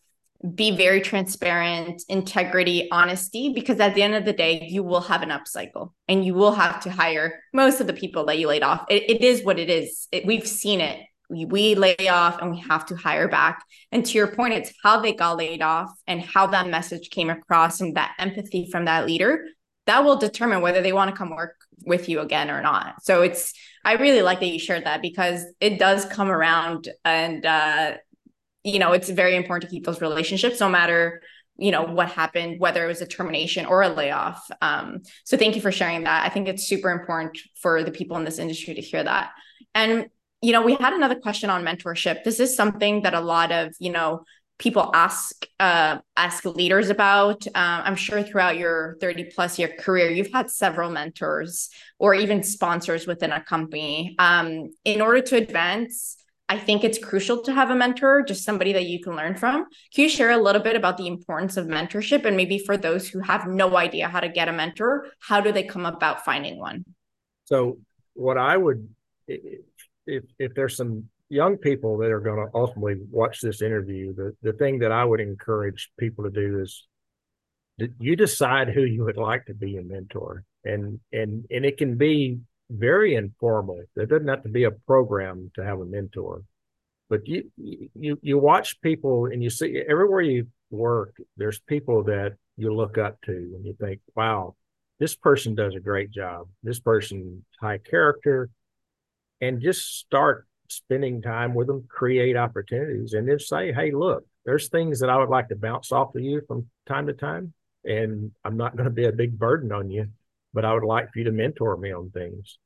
[0.56, 5.22] be very transparent, integrity, honesty, because at the end of the day, you will have
[5.22, 8.64] an upcycle and you will have to hire most of the people that you laid
[8.64, 8.86] off.
[8.90, 10.08] it, it is what it is.
[10.12, 11.00] It, we've seen it.
[11.30, 13.64] We, lay off and we have to hire back.
[13.92, 17.30] And to your point, it's how they got laid off and how that message came
[17.30, 19.46] across and that empathy from that leader
[19.86, 21.56] that will determine whether they want to come work
[21.86, 23.04] with you again or not.
[23.04, 27.46] So it's I really like that you shared that because it does come around and
[27.46, 27.96] uh
[28.66, 31.22] you know, it's very important to keep those relationships no matter
[31.58, 35.56] you know what happened whether it was a termination or a layoff um, so thank
[35.56, 38.74] you for sharing that i think it's super important for the people in this industry
[38.74, 39.32] to hear that
[39.76, 40.08] and
[40.44, 43.74] you know we had another question on mentorship this is something that a lot of
[43.80, 44.24] you know
[44.60, 47.46] people ask uh, ask leaders about.
[47.48, 52.44] Um, I'm sure throughout your 30 plus year career, you've had several mentors or even
[52.44, 54.16] sponsors within a company.
[54.20, 56.18] Um, in order to advance,
[56.50, 59.66] I think it's crucial to have a mentor, just somebody that you can learn from.
[59.94, 63.10] Can you share a little bit about the importance of mentorship and maybe for those
[63.10, 66.60] who have no idea how to get a mentor, how do they come about finding
[66.60, 66.84] one?
[67.46, 67.80] So,
[68.14, 68.88] what I would,
[70.06, 74.36] if if there's some young people that are going to ultimately watch this interview, the,
[74.44, 76.86] the thing that I would encourage people to do is
[78.00, 80.44] you decide who you would like to be a mentor.
[80.64, 82.40] And and and it can be
[82.70, 83.82] very informal.
[83.96, 86.44] There doesn't have to be a program to have a mentor.
[87.10, 92.34] But you you you watch people and you see everywhere you work, there's people that
[92.58, 94.56] you look up to and you think, wow,
[95.00, 96.48] this person does a great job.
[96.64, 98.50] This person high character.
[99.44, 104.70] And just start spending time with them, create opportunities, and then say, hey, look, there's
[104.70, 107.54] things that I would like to bounce off of you from time to time.
[107.84, 110.08] And I'm not going to be a big burden on you,
[110.54, 112.58] but I would like for you to mentor me on things.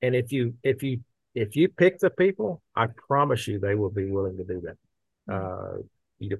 [0.00, 1.00] And if you if you
[1.34, 5.32] if you pick the people, I promise you they will be willing to do that.
[5.32, 5.78] Uh,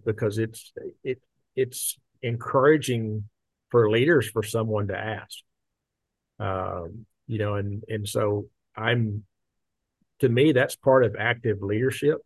[0.05, 1.21] because it's it
[1.57, 3.29] it's encouraging
[3.71, 5.39] for leaders for someone to ask.
[6.39, 9.25] Um, you know, and and so I'm
[10.23, 12.19] to me, that's part of active leadership.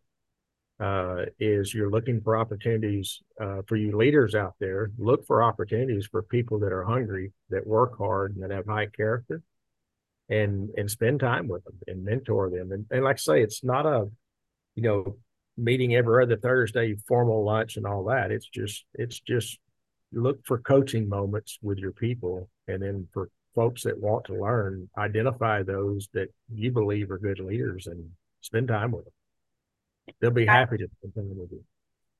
[0.79, 4.91] Uh, is you're looking for opportunities uh, for you leaders out there.
[4.99, 8.85] Look for opportunities for people that are hungry, that work hard, and that have high
[8.85, 9.41] character,
[10.29, 12.71] and and spend time with them and mentor them.
[12.71, 14.07] And, and like I say, it's not a,
[14.75, 15.17] you know,
[15.57, 18.31] meeting every other Thursday, formal lunch and all that.
[18.31, 19.57] It's just it's just
[20.13, 24.87] look for coaching moments with your people, and then for folks that want to learn,
[24.95, 29.13] identify those that you believe are good leaders and spend time with them.
[30.21, 31.63] They'll be happy to spend time with you.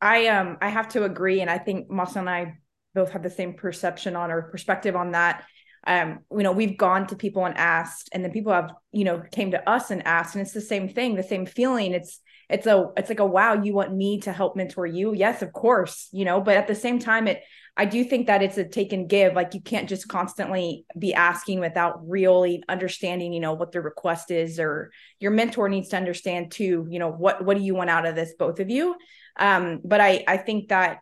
[0.01, 2.57] I um I have to agree, and I think Marcel and I
[2.95, 5.45] both have the same perception on or perspective on that.
[5.85, 9.23] Um, you know, we've gone to people and asked, and then people have, you know,
[9.31, 11.93] came to us and asked, and it's the same thing, the same feeling.
[11.93, 12.19] It's
[12.49, 15.13] it's a it's like a wow, you want me to help mentor you?
[15.13, 17.43] Yes, of course, you know, but at the same time, it
[17.79, 19.35] I do think that it's a take and give.
[19.35, 24.31] Like you can't just constantly be asking without really understanding, you know, what the request
[24.31, 27.91] is, or your mentor needs to understand too, you know, what what do you want
[27.91, 28.95] out of this, both of you.
[29.37, 31.01] Um, but I I think that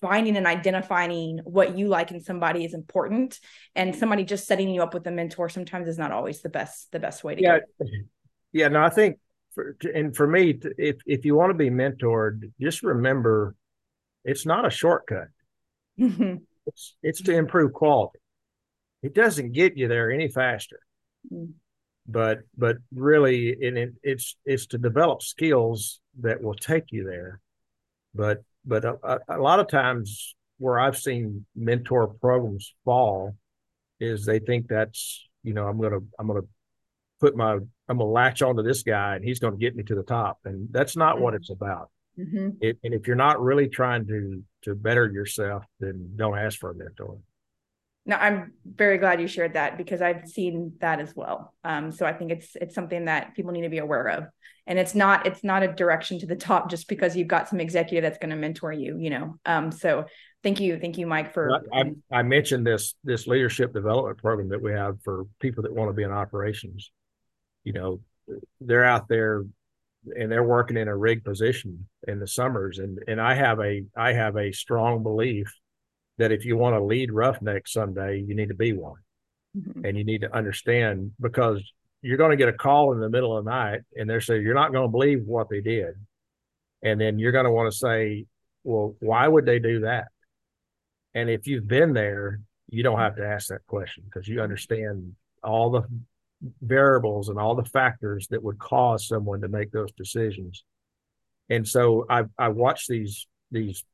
[0.00, 3.40] finding and identifying what you like in somebody is important
[3.74, 6.92] and somebody just setting you up with a mentor sometimes is not always the best
[6.92, 7.86] the best way to yeah go.
[8.52, 9.18] yeah no i think
[9.54, 13.54] for, and for me if if you want to be mentored just remember
[14.22, 15.28] it's not a shortcut
[15.98, 16.36] Mm-hmm.
[16.66, 18.18] It's, it's to improve quality.
[19.02, 20.80] It doesn't get you there any faster.
[21.32, 21.52] Mm-hmm.
[22.06, 27.40] But but really, it, it's it's to develop skills that will take you there.
[28.14, 33.36] But but a, a lot of times where I've seen mentor programs fall
[34.00, 36.42] is they think that's you know I'm gonna I'm gonna
[37.20, 40.02] put my I'm gonna latch onto this guy and he's gonna get me to the
[40.02, 41.42] top and that's not what mm-hmm.
[41.42, 41.90] it's about.
[42.18, 42.50] Mm-hmm.
[42.60, 46.70] It, and if you're not really trying to to better yourself, then don't ask for
[46.70, 47.18] a mentor.
[48.06, 51.54] No, I'm very glad you shared that because I've seen that as well.
[51.64, 54.24] Um, so I think it's it's something that people need to be aware of,
[54.66, 57.60] and it's not it's not a direction to the top just because you've got some
[57.60, 58.98] executive that's going to mentor you.
[58.98, 60.04] You know, um, so
[60.42, 61.62] thank you, thank you, Mike, for.
[61.72, 65.88] I, I mentioned this this leadership development program that we have for people that want
[65.88, 66.90] to be in operations.
[67.64, 68.00] You know,
[68.60, 69.44] they're out there
[70.18, 72.78] and they're working in a rig position in the summers.
[72.78, 75.52] And and I have a I have a strong belief
[76.18, 79.00] that if you want to lead roughneck someday you need to be one.
[79.56, 79.84] Mm-hmm.
[79.84, 81.62] and you need to understand because
[82.02, 84.42] you're going to get a call in the middle of the night and they're saying
[84.42, 85.94] you're not going to believe what they did.
[86.82, 88.26] And then you're going to want to say
[88.64, 90.08] well why would they do that?
[91.14, 95.14] And if you've been there you don't have to ask that question because you understand
[95.44, 95.82] all the
[96.60, 100.64] variables and all the factors that would cause someone to make those decisions.
[101.50, 103.84] And so I I watched these these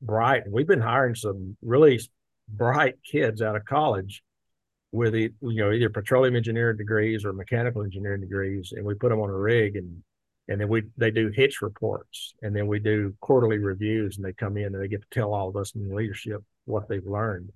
[0.00, 0.44] bright.
[0.48, 2.00] We've been hiring some really
[2.48, 4.22] bright kids out of college
[4.92, 9.20] with you know either petroleum engineering degrees or mechanical engineering degrees, and we put them
[9.20, 10.02] on a rig and
[10.48, 14.32] and then we they do hitch reports and then we do quarterly reviews and they
[14.32, 17.50] come in and they get to tell all of us in leadership what they've learned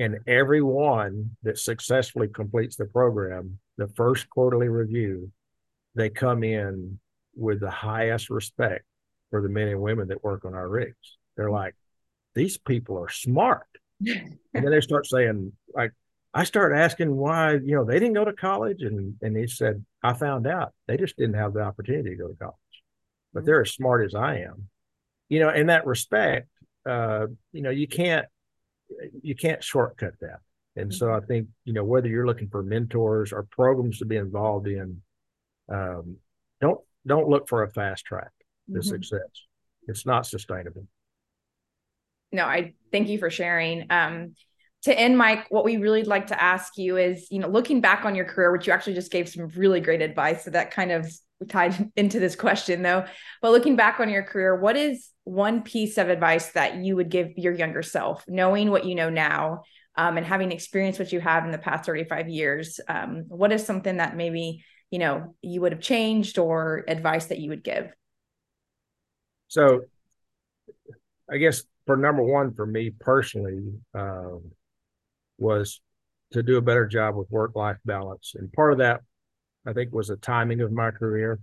[0.00, 5.30] And everyone that successfully completes the program, the first quarterly review,
[5.94, 6.98] they come in
[7.36, 8.86] with the highest respect
[9.28, 11.18] for the men and women that work on our rigs.
[11.36, 11.76] They're like,
[12.34, 13.66] these people are smart.
[14.00, 15.92] and then they start saying, like,
[16.32, 18.80] I started asking why, you know, they didn't go to college.
[18.80, 22.28] And, and he said, I found out they just didn't have the opportunity to go
[22.28, 22.54] to college,
[23.34, 24.70] but they're as smart as I am.
[25.28, 26.48] You know, in that respect,
[26.88, 28.24] uh, you know, you can't,
[29.22, 30.40] you can't shortcut that.
[30.76, 34.16] And so I think, you know, whether you're looking for mentors or programs to be
[34.16, 35.02] involved in,
[35.68, 36.16] um,
[36.60, 38.30] don't, don't look for a fast track
[38.72, 38.88] to mm-hmm.
[38.88, 39.28] success.
[39.88, 40.86] It's not sustainable.
[42.32, 43.86] No, I thank you for sharing.
[43.90, 44.34] Um,
[44.84, 48.04] to end, Mike, what we really like to ask you is, you know, looking back
[48.04, 50.44] on your career, which you actually just gave some really great advice.
[50.44, 51.12] So that kind of
[51.48, 53.04] tied into this question, though.
[53.42, 57.10] But looking back on your career, what is one piece of advice that you would
[57.10, 59.62] give your younger self, knowing what you know now
[59.96, 62.80] um, and having experienced what you have in the past 35 years?
[62.88, 67.38] Um, what is something that maybe, you know, you would have changed or advice that
[67.38, 67.92] you would give?
[69.48, 69.82] So
[71.30, 74.52] I guess for number one, for me personally, um,
[75.38, 75.80] was
[76.32, 78.34] to do a better job with work life balance.
[78.36, 79.00] And part of that,
[79.66, 81.38] I think, was the timing of my career.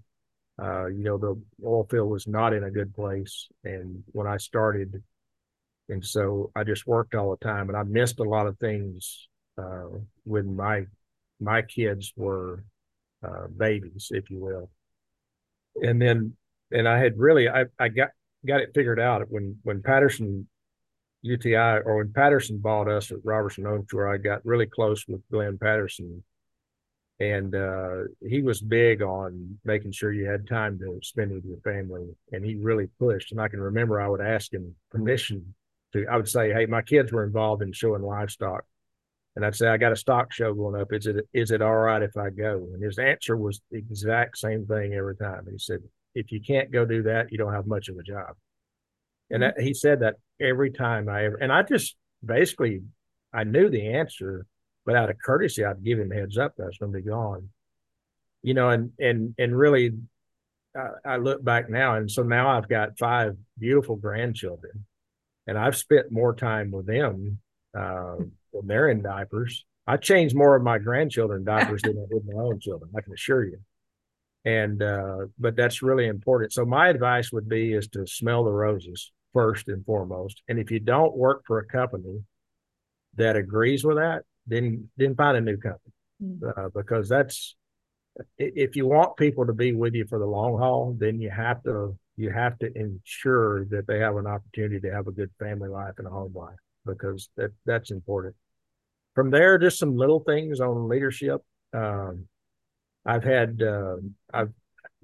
[0.61, 3.47] Uh, you know, the oil field was not in a good place.
[3.63, 5.03] And when I started,
[5.89, 9.27] and so I just worked all the time and I missed a lot of things
[9.57, 9.87] uh,
[10.23, 10.85] when my
[11.39, 12.63] my kids were
[13.23, 14.71] uh, babies, if you will.
[15.75, 16.33] And then,
[16.71, 18.09] and I had really, I, I got
[18.45, 20.47] got it figured out when when Patterson
[21.21, 25.57] UTI or when Patterson bought us at Robertson Onshore, I got really close with Glenn
[25.57, 26.23] Patterson.
[27.19, 31.57] And uh, he was big on making sure you had time to spend with your
[31.63, 32.07] family.
[32.31, 33.31] And he really pushed.
[33.31, 35.55] And I can remember I would ask him permission
[35.93, 38.63] to, I would say, Hey, my kids were involved in showing livestock.
[39.35, 40.93] And I'd say, I got a stock show going up.
[40.93, 42.67] Is it, is it all right if I go?
[42.73, 45.45] And his answer was the exact same thing every time.
[45.49, 45.79] He said,
[46.15, 48.35] if you can't go do that, you don't have much of a job.
[49.29, 51.95] And that, he said that every time I ever, and I just
[52.25, 52.81] basically,
[53.31, 54.47] I knew the answer,
[54.87, 57.03] but out of courtesy, I'd give him heads up that I was going to be
[57.03, 57.49] gone.
[58.41, 59.91] You know, and and and really,
[60.75, 64.85] I, I look back now, and so now I've got five beautiful grandchildren,
[65.45, 67.39] and I've spent more time with them
[67.77, 68.15] uh,
[68.51, 69.65] when they're in diapers.
[69.85, 72.89] I change more of my grandchildren diapers than I did my own children.
[72.97, 73.59] I can assure you.
[74.45, 76.53] And uh, but that's really important.
[76.53, 80.41] So my advice would be is to smell the roses first and foremost.
[80.47, 82.23] And if you don't work for a company
[83.15, 85.93] that agrees with that, then then find a new company
[86.23, 86.59] mm-hmm.
[86.59, 87.55] uh, because that's
[88.37, 91.61] if you want people to be with you for the long haul, then you have
[91.63, 95.69] to you have to ensure that they have an opportunity to have a good family
[95.69, 98.35] life and a home life because that that's important.
[99.13, 101.41] From there, just some little things on leadership.
[101.73, 102.27] Um,
[103.05, 103.97] I've had uh,
[104.33, 104.51] I've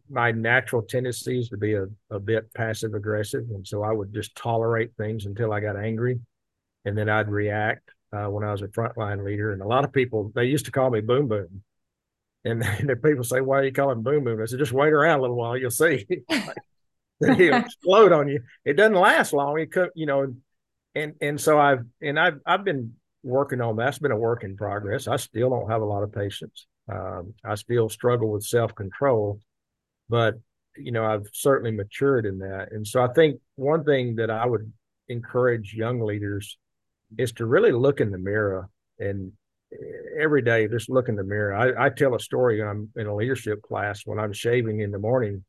[0.09, 3.45] my natural tendencies to be a, a bit passive aggressive.
[3.49, 6.19] And so I would just tolerate things until I got angry.
[6.85, 9.51] And then I'd react uh, when I was a frontline leader.
[9.51, 11.63] And a lot of people, they used to call me Boom Boom.
[12.45, 14.41] And, and people say, Why are you calling Boom Boom?
[14.41, 16.05] I said, Just wait around a little while, you'll see.
[17.19, 18.41] he'll explode on you.
[18.65, 19.59] It doesn't last long.
[19.59, 20.33] It could, you know,
[20.95, 22.93] and and so I've and I've I've been
[23.23, 23.85] working on that.
[23.85, 25.07] That's been a work in progress.
[25.07, 26.67] I still don't have a lot of patience.
[26.91, 29.39] Um, I still struggle with self control
[30.09, 30.35] but
[30.77, 34.45] you know i've certainly matured in that and so i think one thing that i
[34.45, 34.71] would
[35.09, 36.57] encourage young leaders
[37.17, 39.31] is to really look in the mirror and
[39.73, 41.53] eh, every day just look in the mirror.
[41.53, 44.91] I, I tell a story when i'm in a leadership class when i'm shaving in
[44.91, 45.43] the morning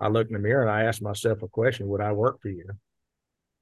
[0.00, 2.48] i look in the mirror and i ask myself a question would i work for
[2.48, 2.66] you?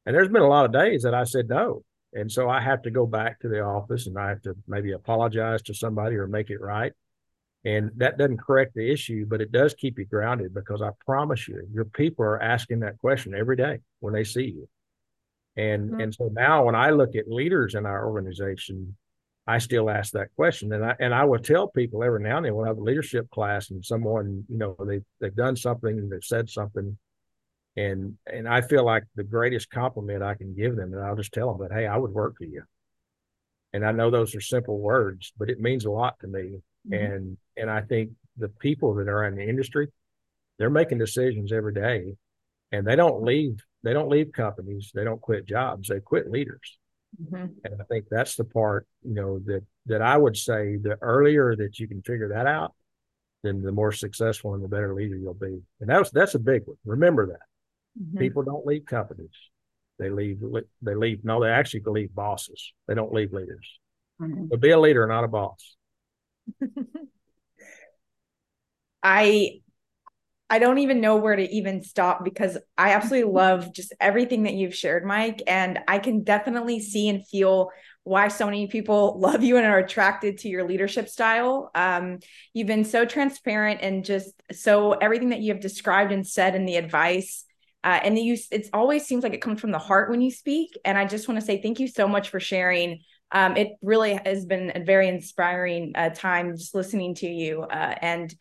[0.04, 1.82] And there's been a lot of days that i said no.
[2.12, 4.92] And so i have to go back to the office and i have to maybe
[4.92, 6.92] apologize to somebody or make it right.
[7.64, 11.46] And that doesn't correct the issue, but it does keep you grounded because I promise
[11.46, 14.68] you, your people are asking that question every day when they see you.
[15.56, 16.00] And mm-hmm.
[16.00, 18.96] and so now when I look at leaders in our organization,
[19.46, 20.72] I still ask that question.
[20.72, 23.30] And I and I will tell people every now and then we'll have a leadership
[23.30, 26.96] class and someone, you know, they they've done something, they've said something.
[27.76, 31.32] And and I feel like the greatest compliment I can give them, and I'll just
[31.32, 32.62] tell them that, hey, I would work for you.
[33.74, 37.12] And I know those are simple words, but it means a lot to me Mm-hmm.
[37.12, 39.88] And and I think the people that are in the industry,
[40.58, 42.14] they're making decisions every day,
[42.70, 43.62] and they don't leave.
[43.82, 44.90] They don't leave companies.
[44.94, 45.88] They don't quit jobs.
[45.88, 46.78] They quit leaders.
[47.20, 47.46] Mm-hmm.
[47.64, 51.54] And I think that's the part you know that that I would say the earlier
[51.56, 52.74] that you can figure that out,
[53.42, 55.60] then the more successful and the better leader you'll be.
[55.80, 56.78] And that's that's a big one.
[56.84, 58.02] Remember that.
[58.02, 58.18] Mm-hmm.
[58.18, 59.34] People don't leave companies.
[59.98, 60.40] They leave.
[60.80, 61.24] They leave.
[61.24, 62.72] No, they actually leave bosses.
[62.88, 63.68] They don't leave leaders.
[64.20, 64.46] Mm-hmm.
[64.46, 65.76] But be a leader, not a boss.
[69.02, 69.61] I
[70.52, 74.52] I don't even know where to even stop because I absolutely love just everything that
[74.52, 75.42] you've shared, Mike.
[75.46, 77.70] And I can definitely see and feel
[78.04, 81.70] why so many people love you and are attracted to your leadership style.
[81.74, 82.18] Um,
[82.52, 86.66] you've been so transparent and just so everything that you have described and said in
[86.66, 87.46] the advice.
[87.82, 90.78] Uh, and you, it always seems like it comes from the heart when you speak.
[90.84, 93.00] And I just want to say thank you so much for sharing.
[93.30, 97.62] Um, it really has been a very inspiring uh, time just listening to you.
[97.62, 98.34] Uh, and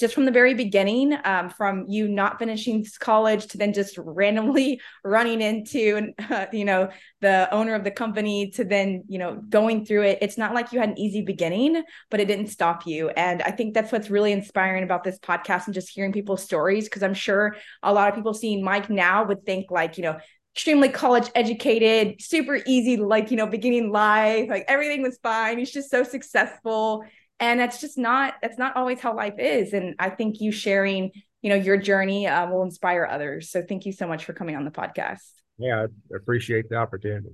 [0.00, 4.80] just from the very beginning, um, from you not finishing college to then just randomly
[5.04, 6.88] running into, uh, you know,
[7.20, 10.18] the owner of the company to then, you know, going through it.
[10.22, 13.10] It's not like you had an easy beginning, but it didn't stop you.
[13.10, 16.88] And I think that's what's really inspiring about this podcast and just hearing people's stories.
[16.88, 20.18] Cause I'm sure a lot of people seeing Mike now would think like, you know,
[20.54, 25.58] extremely college educated, super easy, like, you know, beginning life, like everything was fine.
[25.58, 27.04] He's just so successful
[27.40, 29.72] and that's just not that's not always how life is.
[29.72, 31.10] And i think you sharing
[31.42, 33.50] you know your journey uh, will inspire others.
[33.50, 35.30] So thank you so much for coming on the podcast.
[35.58, 37.30] Yeah i appreciate the opportunity.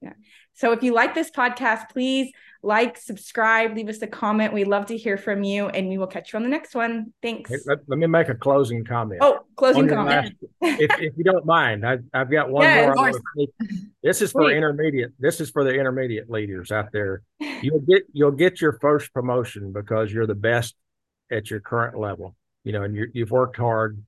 [0.00, 0.12] Yeah.
[0.52, 2.30] So if you like this podcast please
[2.62, 4.52] like subscribe leave us a comment.
[4.52, 7.12] We love to hear from you and we will catch you on the next one.
[7.20, 7.50] Thanks.
[7.50, 9.20] Hey, let, let, me make a closing comment.
[9.22, 10.34] Oh closing comment.
[10.60, 13.12] last, if, if, you don't mind I, have got one yeah, more
[14.02, 17.22] this is for intermediate this is for the intermediate leaders out there
[17.64, 20.74] you'll get you'll get your first promotion because you're the best
[21.30, 24.02] at your current level you know and you you've worked hard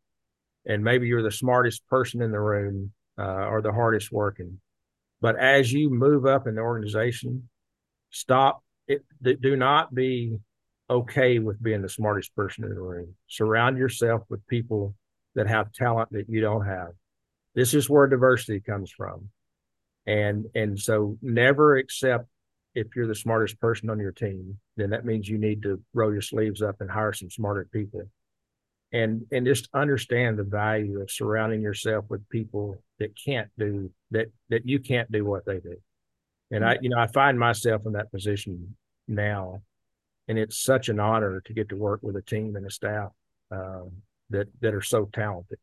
[0.67, 4.61] and maybe you're the smartest person in the room uh, or the hardest working.
[5.21, 7.49] But as you move up in the organization
[8.11, 10.39] stop it do not be
[10.89, 13.15] okay with being the smartest person in the room.
[13.27, 14.95] Surround yourself with people
[15.35, 16.91] that have talent that you don't have.
[17.55, 19.31] This is where diversity comes from.
[20.07, 22.27] And and so never accept
[22.77, 26.12] if you're the smartest person on your team, then that means you need to roll
[26.12, 28.03] your sleeves up and hire some smarter people.
[28.93, 34.27] And and just understand the value of surrounding yourself with people that can't do that
[34.51, 35.77] that you can't do what they do.
[36.53, 38.77] And I, you know, I find myself in that position
[39.09, 39.62] now,
[40.29, 43.11] and it's such an honor to get to work with a team and a staff
[43.51, 43.91] um,
[44.31, 45.59] that that are so talented.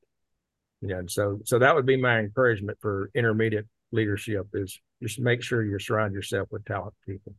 [0.82, 5.20] You know, and so so that would be my encouragement for intermediate leadership is just
[5.20, 7.34] make sure you surround yourself with talented people.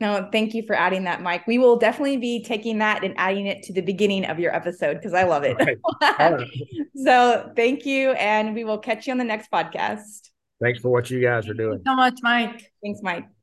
[0.00, 1.46] No, thank you for adding that, Mike.
[1.46, 4.94] We will definitely be taking that and adding it to the beginning of your episode
[4.94, 5.56] because I love it.
[5.58, 6.46] Right.
[6.96, 8.10] so thank you.
[8.12, 10.30] And we will catch you on the next podcast.
[10.60, 11.80] Thanks for what you guys are doing.
[11.86, 12.72] so much, Mike.
[12.82, 13.26] Thanks, Mike.